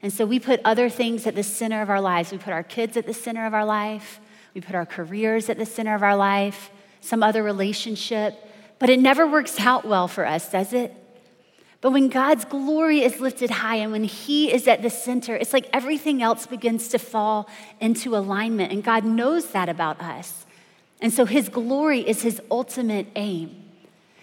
[0.00, 2.30] And so we put other things at the center of our lives.
[2.30, 4.20] We put our kids at the center of our life.
[4.54, 6.70] We put our careers at the center of our life,
[7.00, 8.34] some other relationship.
[8.78, 10.94] But it never works out well for us, does it?
[11.80, 15.52] But when God's glory is lifted high and when He is at the center, it's
[15.52, 17.48] like everything else begins to fall
[17.80, 18.72] into alignment.
[18.72, 20.46] And God knows that about us.
[21.00, 23.67] And so His glory is His ultimate aim.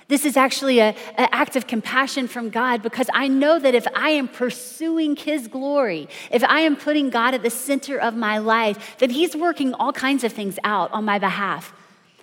[0.08, 4.12] This is actually an act of compassion from God because I know that if I
[4.12, 8.98] am pursuing His glory, if I am putting God at the center of my life,
[9.00, 11.74] then He's working all kinds of things out on my behalf.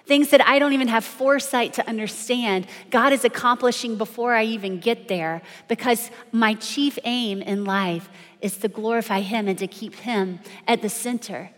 [0.07, 4.79] Things that I don't even have foresight to understand, God is accomplishing before I even
[4.79, 8.09] get there because my chief aim in life
[8.41, 11.51] is to glorify Him and to keep Him at the center.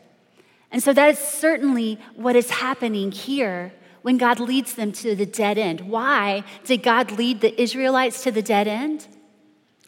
[0.70, 3.72] And so that is certainly what is happening here
[4.05, 5.81] when God leads them to the dead end.
[5.81, 9.09] Why did God lead the Israelites to the dead end?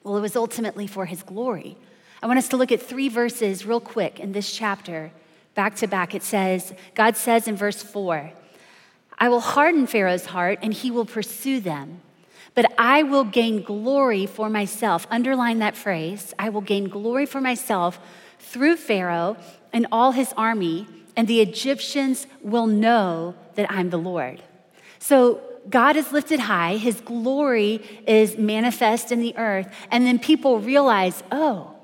[0.02, 1.76] Well, it was ultimately for His glory.
[2.22, 5.12] I want us to look at three verses real quick in this chapter,
[5.54, 6.14] back to back.
[6.14, 8.32] It says, God says in verse 4,
[9.18, 12.00] I will harden Pharaoh's heart and he will pursue them.
[12.54, 15.06] But I will gain glory for myself.
[15.10, 16.32] Underline that phrase.
[16.38, 18.00] I will gain glory for myself
[18.38, 19.36] through Pharaoh
[19.74, 24.42] and all his army, and the Egyptians will know that I'm the Lord.
[24.98, 30.60] So God is lifted high, his glory is manifest in the earth, and then people
[30.60, 31.74] realize, oh,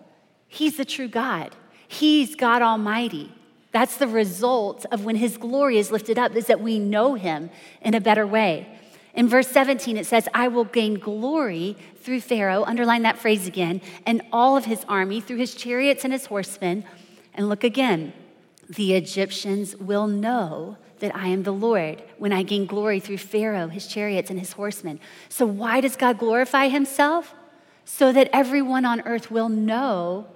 [0.46, 1.54] he's the true God.
[1.88, 3.32] He's God Almighty.
[3.72, 7.50] That's the result of when his glory is lifted up, is that we know him
[7.80, 8.66] in a better way.
[9.14, 13.80] In verse 17, it says, I will gain glory through Pharaoh, underline that phrase again,
[14.06, 16.84] and all of his army, through his chariots and his horsemen.
[17.34, 18.12] And look again,
[18.68, 23.68] the Egyptians will know that I am the Lord when I gain glory through Pharaoh,
[23.68, 24.98] his chariots, and his horsemen.
[25.28, 27.34] So, why does God glorify himself?
[27.84, 30.26] So that everyone on earth will know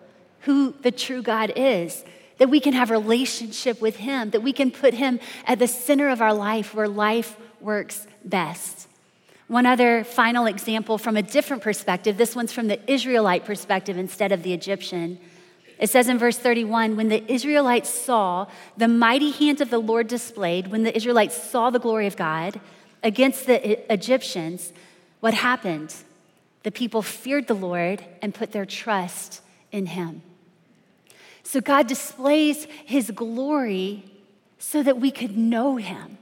[0.41, 2.05] who the true God is
[2.39, 6.09] that we can have relationship with him, that we can put him at the center
[6.09, 8.89] of our life where life works best.
[9.49, 14.33] One other final example from a different perspective, this one's from the Israelite perspective instead
[14.33, 15.19] of the Egyptian.
[15.79, 20.09] It says in verse 31 when the Israelites saw the mighty hand of the Lord
[20.09, 22.61] displayed, when the Israelites saw the glory of God
[23.03, 24.73] against the Egyptians,
[25.21, 25.95] what happened?
[26.63, 30.23] The people feared the Lord and put their trust in him.
[31.43, 34.05] So God displays his glory
[34.59, 36.19] so that we could know him,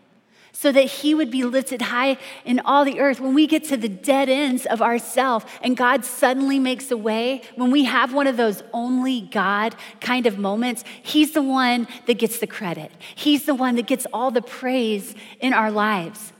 [0.55, 3.21] so that he would be lifted high in all the earth.
[3.21, 7.43] When we get to the dead ends of ourself and God suddenly makes a way,
[7.57, 12.19] when we have one of those only God kind of moments, he's the one that
[12.19, 12.93] gets the credit.
[13.17, 16.33] He's the one that gets all the praise in our lives.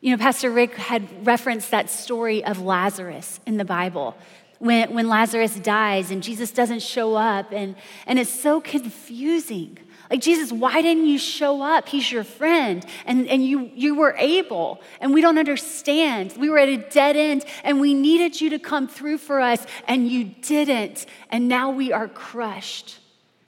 [0.00, 4.16] You know, Pastor Rick had referenced that story of Lazarus in the Bible
[4.58, 7.76] when, when Lazarus dies and Jesus doesn't show up, and,
[8.06, 9.78] and it's so confusing.
[10.10, 11.88] Like, Jesus, why didn't you show up?
[11.88, 16.34] He's your friend, and, and you, you were able, and we don't understand.
[16.38, 19.66] We were at a dead end, and we needed you to come through for us,
[19.88, 23.00] and you didn't, and now we are crushed.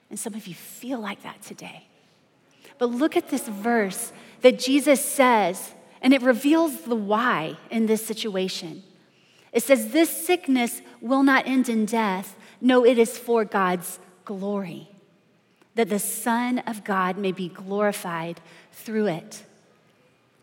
[0.09, 1.87] And some of you feel like that today.
[2.79, 8.05] But look at this verse that Jesus says, and it reveals the why in this
[8.05, 8.83] situation.
[9.53, 12.37] It says, This sickness will not end in death.
[12.61, 14.89] No, it is for God's glory,
[15.77, 18.41] that the Son of God may be glorified
[18.73, 19.45] through it.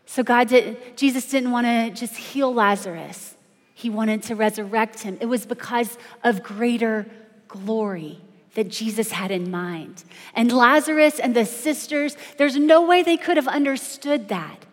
[0.06, 3.36] So God did, Jesus didn't want to just heal Lazarus.
[3.74, 5.18] He wanted to resurrect him.
[5.20, 7.06] It was because of greater
[7.48, 8.18] glory
[8.54, 10.04] that Jesus had in mind.
[10.34, 14.63] And Lazarus and the sisters, there's no way they could have understood that.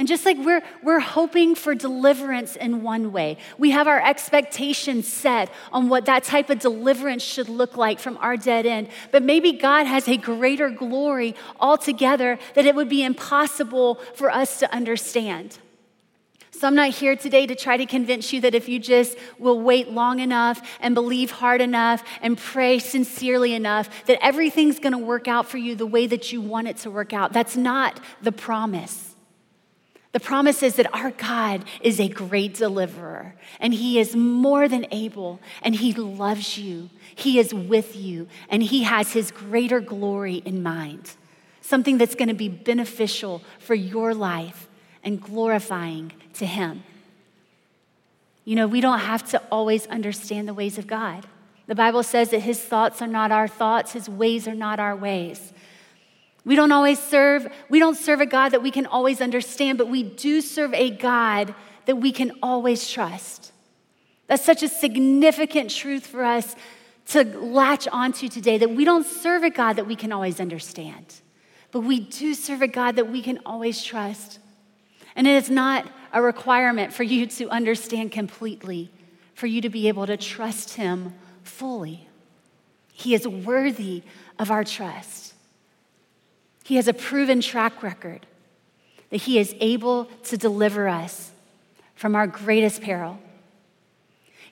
[0.00, 5.06] And just like we're, we're hoping for deliverance in one way, we have our expectations
[5.06, 8.88] set on what that type of deliverance should look like from our dead end.
[9.12, 14.58] But maybe God has a greater glory altogether that it would be impossible for us
[14.60, 15.58] to understand.
[16.50, 19.60] So I'm not here today to try to convince you that if you just will
[19.60, 25.28] wait long enough and believe hard enough and pray sincerely enough, that everything's gonna work
[25.28, 27.34] out for you the way that you want it to work out.
[27.34, 29.09] That's not the promise.
[30.12, 34.86] The promise is that our God is a great deliverer, and He is more than
[34.90, 36.90] able, and He loves you.
[37.14, 41.12] He is with you, and He has His greater glory in mind.
[41.60, 44.68] Something that's going to be beneficial for your life
[45.04, 46.82] and glorifying to Him.
[48.44, 51.26] You know, we don't have to always understand the ways of God.
[51.68, 54.96] The Bible says that His thoughts are not our thoughts, His ways are not our
[54.96, 55.52] ways.
[56.44, 59.88] We don't always serve, we don't serve a God that we can always understand, but
[59.88, 61.54] we do serve a God
[61.86, 63.52] that we can always trust.
[64.26, 66.54] That's such a significant truth for us
[67.08, 71.20] to latch onto today that we don't serve a God that we can always understand,
[71.72, 74.38] but we do serve a God that we can always trust.
[75.16, 78.90] And it is not a requirement for you to understand completely,
[79.34, 82.08] for you to be able to trust Him fully.
[82.92, 84.02] He is worthy
[84.38, 85.34] of our trust.
[86.70, 88.26] He has a proven track record
[89.10, 91.32] that He is able to deliver us
[91.96, 93.18] from our greatest peril.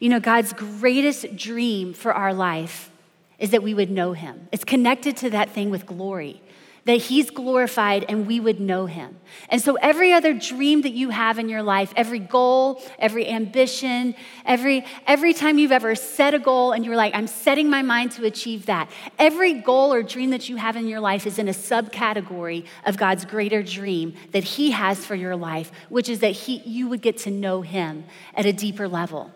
[0.01, 2.91] You know, God's greatest dream for our life
[3.39, 4.49] is that we would know Him.
[4.51, 6.43] It's connected to that thing with glory
[6.89, 9.14] that he's glorified and we would know him.
[9.51, 14.14] And so, every other dream that you have in your life, every goal, every ambition,
[14.47, 18.12] every, every time you've ever set a goal and you're like, I'm setting my mind
[18.12, 21.47] to achieve that, every goal or dream that you have in your life is in
[21.47, 26.32] a subcategory of God's greater dream that he has for your life, which is that
[26.32, 29.30] he, you would get to know him at a deeper level.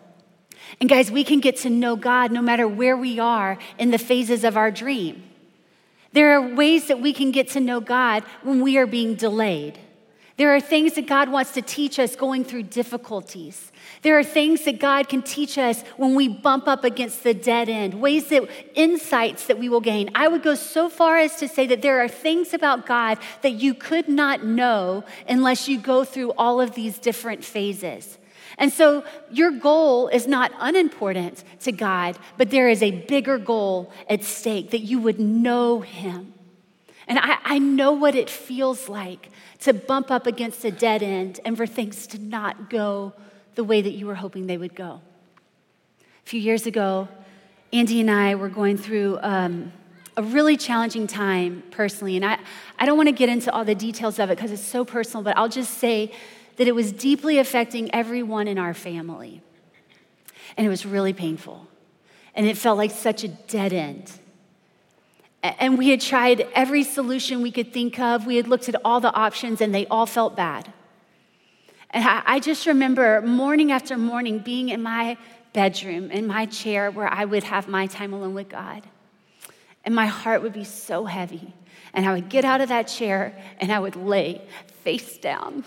[0.80, 3.98] And guys, we can get to know God no matter where we are in the
[3.98, 5.22] phases of our dream.
[6.12, 9.78] There are ways that we can get to know God when we are being delayed.
[10.36, 13.70] There are things that God wants to teach us going through difficulties.
[14.00, 17.68] There are things that God can teach us when we bump up against the dead
[17.68, 20.10] end, ways that insights that we will gain.
[20.14, 23.52] I would go so far as to say that there are things about God that
[23.52, 28.18] you could not know unless you go through all of these different phases.
[28.59, 33.92] And so your goal is not unimportant to God, but there is a bigger goal
[34.09, 36.34] at stake that you would know Him.
[37.09, 39.30] And I, I, know what it feels like
[39.61, 43.12] to bump up against a dead end and for things to not go
[43.55, 45.00] the way that you were hoping they would go.
[46.00, 47.09] A few years ago,
[47.72, 49.72] Andy and I were going through um,
[50.16, 52.16] a really challenging time personally.
[52.16, 52.38] And I,
[52.78, 55.22] I don't want to get into all the details of it because it's so personal,
[55.22, 56.12] but I'll just say
[56.57, 59.42] that it was deeply affecting everyone in our family.
[60.57, 61.66] And it was really painful.
[62.34, 64.11] And it felt like such a dead end.
[65.42, 68.26] And we had tried every solution we could think of.
[68.26, 70.72] We had looked at all the options, and they all felt bad.
[71.90, 75.18] And I just remember morning after morning being in my
[75.53, 78.84] bedroom, in my chair, where I would have my time alone with God.
[79.84, 81.53] And my heart would be so heavy.
[81.92, 84.40] And I would get out of that chair and I would lay
[84.82, 85.64] face down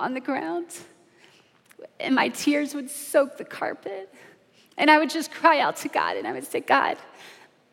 [0.00, 0.66] on the ground,
[1.98, 4.12] and my tears would soak the carpet.
[4.76, 6.96] And I would just cry out to God, and I would say, God,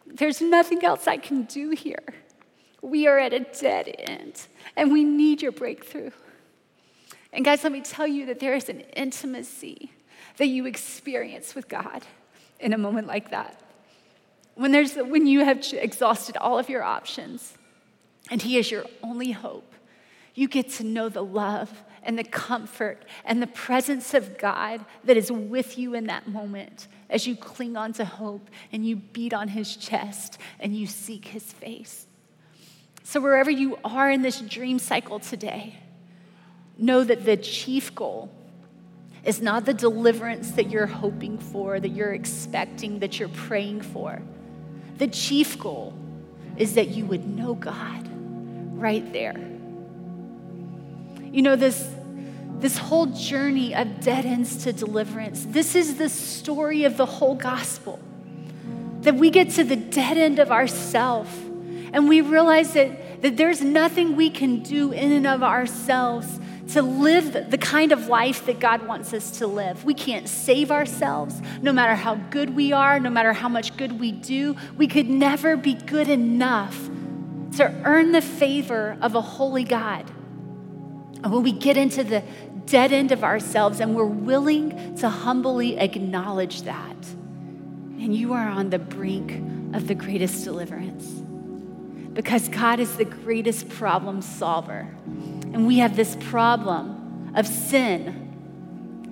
[0.06, 2.04] there's nothing else I can do here.
[2.82, 6.12] We are at a dead end, and we need your breakthrough.
[7.34, 9.92] And guys, let me tell you that there is an intimacy
[10.38, 12.04] that you experience with God
[12.60, 13.62] in a moment like that.
[14.56, 17.54] When, there's, when you have exhausted all of your options
[18.32, 19.72] and He is your only hope,
[20.38, 25.18] you get to know the love and the comfort and the presence of God that
[25.18, 29.34] is with you in that moment as you cling on to hope and you beat
[29.34, 32.06] on his chest and you seek his face.
[33.04, 35.80] So, wherever you are in this dream cycle today,
[36.78, 38.30] know that the chief goal
[39.24, 44.22] is not the deliverance that you're hoping for, that you're expecting, that you're praying for.
[45.00, 45.96] The chief goal
[46.58, 48.08] is that you would know God
[48.80, 49.57] right there.
[51.38, 51.88] You know, this
[52.58, 55.46] this whole journey of dead ends to deliverance.
[55.48, 58.00] This is the story of the whole gospel.
[59.02, 61.32] That we get to the dead end of ourself
[61.94, 66.82] and we realize that, that there's nothing we can do in and of ourselves to
[66.82, 69.86] live the kind of life that God wants us to live.
[69.86, 74.00] We can't save ourselves, no matter how good we are, no matter how much good
[74.00, 74.56] we do.
[74.76, 76.90] We could never be good enough
[77.58, 80.12] to earn the favor of a holy God.
[81.22, 82.24] When we get into the
[82.66, 86.96] dead end of ourselves and we're willing to humbly acknowledge that,
[88.00, 89.32] and you are on the brink
[89.76, 91.06] of the greatest deliverance.
[92.14, 94.88] Because God is the greatest problem solver.
[95.54, 98.27] And we have this problem of sin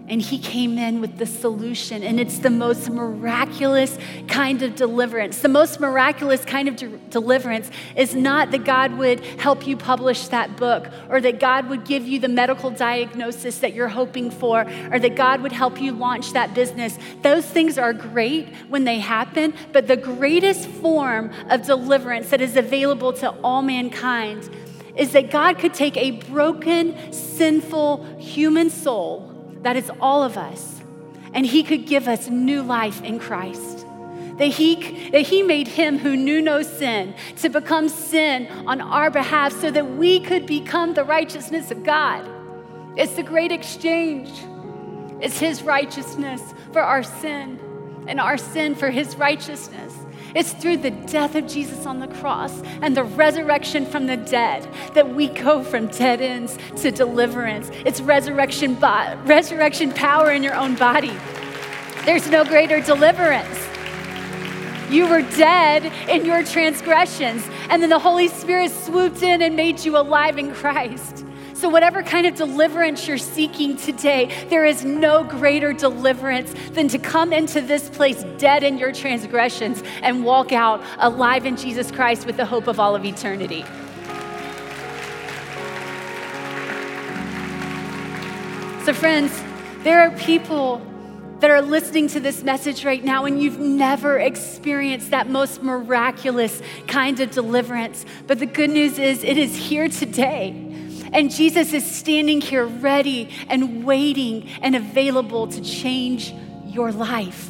[0.08, 3.98] and he came in with the solution, and it's the most miraculous
[4.28, 5.40] kind of deliverance.
[5.40, 10.28] The most miraculous kind of de- deliverance is not that God would help you publish
[10.28, 14.62] that book, or that God would give you the medical diagnosis that you're hoping for,
[14.92, 17.00] or that God would help you launch that business.
[17.24, 22.56] Those things are great when they happen, but the greatest form of deliverance that is
[22.56, 24.50] available to all mankind
[24.96, 29.35] is that God could take a broken, sinful human soul
[29.66, 30.80] that is all of us.
[31.34, 33.86] And He could give us new life in Christ.
[34.38, 39.10] That he, that he made him who knew no sin to become sin on our
[39.10, 42.30] behalf so that we could become the righteousness of God.
[42.98, 44.30] It's the great exchange.
[45.22, 46.42] It's his righteousness
[46.74, 50.05] for our sin and our sin for his righteousness.
[50.36, 54.68] It's through the death of Jesus on the cross and the resurrection from the dead
[54.94, 57.72] that we go from dead ends to deliverance.
[57.86, 61.18] It's resurrection, bo- resurrection power in your own body.
[62.04, 63.58] There's no greater deliverance.
[64.90, 69.84] You were dead in your transgressions, and then the Holy Spirit swooped in and made
[69.84, 71.26] you alive in Christ.
[71.56, 77.00] So, whatever kind of deliverance you're seeking today, there is no greater deliverance than to
[77.00, 82.26] come into this place dead in your transgressions and walk out alive in Jesus Christ
[82.26, 83.64] with the hope of all of eternity.
[88.84, 89.32] So, friends,
[89.84, 90.82] there are people
[91.40, 96.62] that are listening to this message right now and you've never experienced that most miraculous
[96.88, 98.06] kind of deliverance.
[98.28, 100.65] But the good news is, it is here today.
[101.16, 106.34] And Jesus is standing here ready and waiting and available to change
[106.66, 107.50] your life.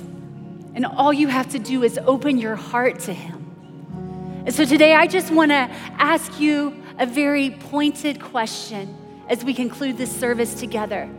[0.76, 4.43] And all you have to do is open your heart to Him.
[4.45, 8.95] And so today, I just want to ask you a very pointed question
[9.30, 11.09] as we conclude this service together.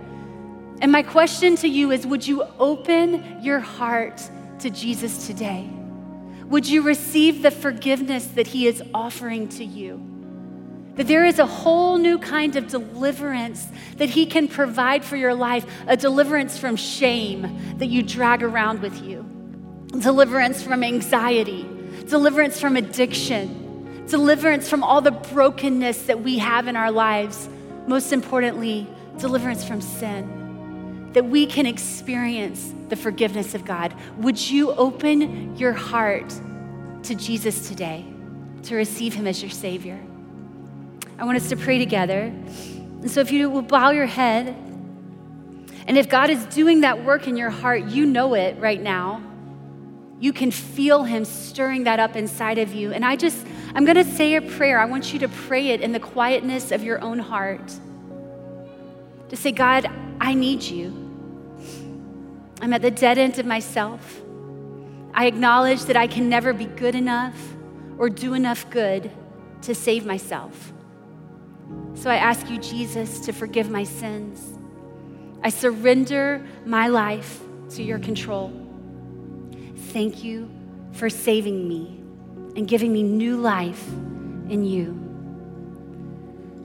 [0.81, 4.23] And my question to you is Would you open your heart
[4.61, 5.69] to Jesus today?
[6.45, 10.16] Would you receive the forgiveness that He is offering to you?
[10.97, 13.69] That there is a whole new kind of deliverance
[13.99, 18.81] that He can provide for your life a deliverance from shame that you drag around
[18.81, 19.23] with you,
[20.01, 21.69] deliverance from anxiety,
[22.09, 27.49] deliverance from addiction, deliverance from all the brokenness that we have in our lives.
[27.87, 28.87] Most importantly,
[29.19, 33.95] deliverance from sin, that we can experience the forgiveness of God.
[34.19, 36.29] Would you open your heart
[37.03, 38.05] to Jesus today
[38.63, 40.01] to receive Him as your Savior?
[41.19, 42.21] I want us to pray together.
[42.21, 44.49] And so if you will bow your head,
[45.87, 49.23] and if God is doing that work in your heart, you know it right now.
[50.19, 52.93] You can feel Him stirring that up inside of you.
[52.93, 54.81] And I just, I'm going to say a prayer.
[54.81, 57.73] I want you to pray it in the quietness of your own heart.
[59.29, 59.87] To say, God,
[60.21, 61.03] I need you.
[62.61, 64.21] I'm at the dead end of myself.
[65.15, 67.37] I acknowledge that I can never be good enough
[67.99, 69.11] or do enough good
[69.63, 70.73] to save myself.
[71.97, 74.53] So I ask you, Jesus, to forgive my sins.
[75.43, 77.41] I surrender my life
[77.71, 78.53] to your control.
[79.93, 80.51] Thank you
[80.93, 81.99] for saving me
[82.55, 85.03] and giving me new life in you.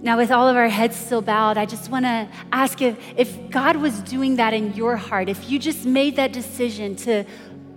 [0.01, 3.49] Now, with all of our heads still bowed, I just want to ask if, if
[3.49, 7.23] God was doing that in your heart, if you just made that decision to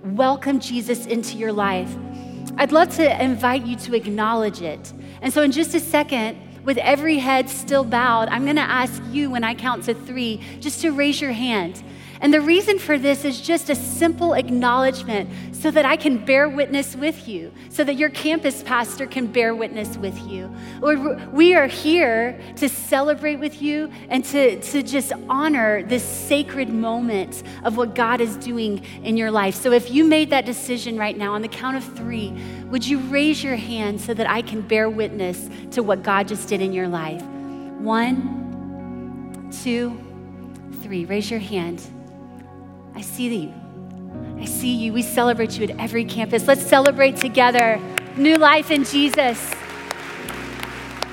[0.02, 1.94] welcome Jesus into your life,
[2.56, 4.92] I'd love to invite you to acknowledge it.
[5.22, 9.02] And so, in just a second, with every head still bowed, I'm going to ask
[9.10, 11.82] you when I count to three just to raise your hand.
[12.20, 16.48] And the reason for this is just a simple acknowledgement so that I can bear
[16.48, 20.54] witness with you, so that your campus pastor can bear witness with you.
[20.80, 26.68] Lord, we are here to celebrate with you and to, to just honor this sacred
[26.68, 29.54] moment of what God is doing in your life.
[29.54, 32.32] So if you made that decision right now, on the count of three,
[32.66, 36.48] would you raise your hand so that I can bear witness to what God just
[36.48, 37.22] did in your life?
[37.22, 39.98] One, two,
[40.82, 41.04] three.
[41.04, 41.82] Raise your hand.
[42.94, 43.52] I see you.
[44.38, 44.92] I see you.
[44.92, 46.46] We celebrate you at every campus.
[46.46, 47.80] Let's celebrate together.
[48.16, 49.52] New life in Jesus.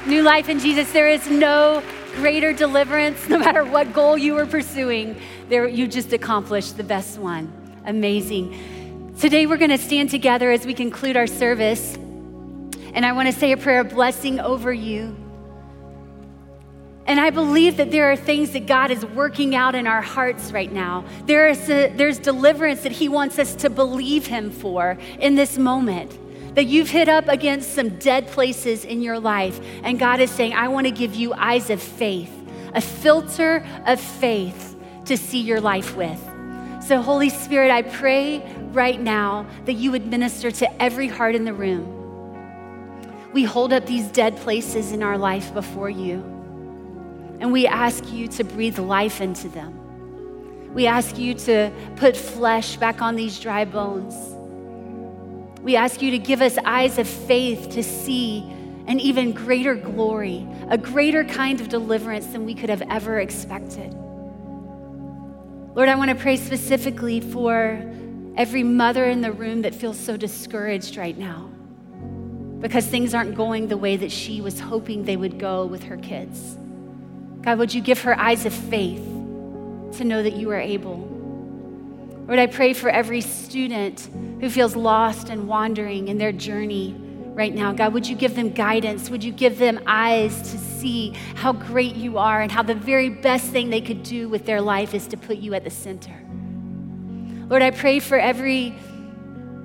[0.05, 0.91] New life in Jesus.
[0.91, 1.81] There is no
[2.15, 5.19] greater deliverance, no matter what goal you were pursuing.
[5.49, 7.51] There, you just accomplished the best one.
[7.85, 9.15] Amazing.
[9.19, 11.95] Today, we're going to stand together as we conclude our service.
[12.93, 15.15] And I want to say a prayer of blessing over you.
[17.07, 20.51] And I believe that there are things that God is working out in our hearts
[20.51, 21.03] right now.
[21.25, 25.57] There is a, there's deliverance that He wants us to believe Him for in this
[25.57, 26.17] moment.
[26.55, 30.53] That you've hit up against some dead places in your life, and God is saying,
[30.53, 32.31] I want to give you eyes of faith,
[32.75, 34.75] a filter of faith
[35.05, 36.19] to see your life with.
[36.85, 41.45] So, Holy Spirit, I pray right now that you would minister to every heart in
[41.45, 41.99] the room.
[43.33, 46.40] We hold up these dead places in our life before you.
[47.41, 50.73] And we ask you to breathe life into them.
[50.75, 54.13] We ask you to put flesh back on these dry bones.
[55.61, 58.41] We ask you to give us eyes of faith to see
[58.85, 63.91] an even greater glory, a greater kind of deliverance than we could have ever expected.
[65.73, 67.81] Lord, I want to pray specifically for
[68.37, 71.49] every mother in the room that feels so discouraged right now
[72.59, 75.97] because things aren't going the way that she was hoping they would go with her
[75.97, 76.57] kids.
[77.43, 79.03] God, would you give her eyes of faith
[79.97, 80.97] to know that you are able?
[82.27, 84.07] Lord, I pray for every student
[84.39, 86.95] who feels lost and wandering in their journey
[87.33, 87.71] right now.
[87.71, 89.09] God, would you give them guidance?
[89.09, 93.09] Would you give them eyes to see how great you are and how the very
[93.09, 96.13] best thing they could do with their life is to put you at the center?
[97.49, 98.75] Lord, I pray for every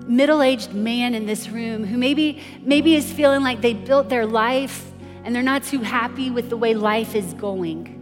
[0.06, 4.92] middle-aged man in this room who maybe maybe is feeling like they built their life
[5.26, 7.92] and they're not too happy with the way life is going.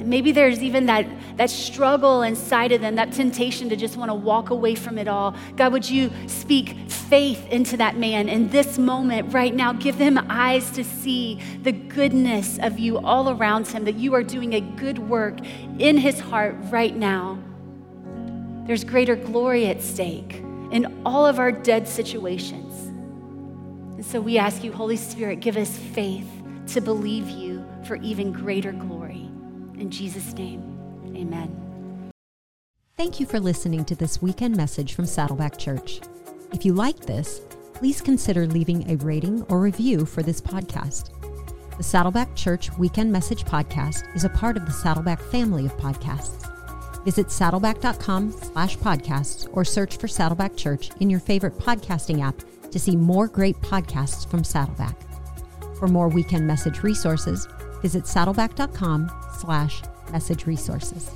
[0.00, 1.06] And maybe there's even that,
[1.36, 5.06] that struggle inside of them, that temptation to just want to walk away from it
[5.06, 5.36] all.
[5.54, 9.72] God, would you speak faith into that man in this moment right now?
[9.74, 14.24] Give them eyes to see the goodness of you all around him, that you are
[14.24, 15.38] doing a good work
[15.78, 17.38] in his heart right now.
[18.66, 22.63] There's greater glory at stake in all of our dead situations.
[24.04, 26.28] And so we ask you, Holy Spirit, give us faith
[26.68, 29.30] to believe you for even greater glory.
[29.78, 30.78] In Jesus' name,
[31.16, 32.12] amen.
[32.98, 36.02] Thank you for listening to this weekend message from Saddleback Church.
[36.52, 37.40] If you like this,
[37.72, 41.08] please consider leaving a rating or review for this podcast.
[41.78, 46.46] The Saddleback Church Weekend Message Podcast is a part of the Saddleback family of podcasts.
[47.04, 52.36] Visit saddleback.com slash podcasts or search for Saddleback Church in your favorite podcasting app
[52.74, 54.96] to see more great podcasts from Saddleback.
[55.78, 57.46] For more weekend message resources,
[57.80, 61.08] visit saddleback.com slash message resources.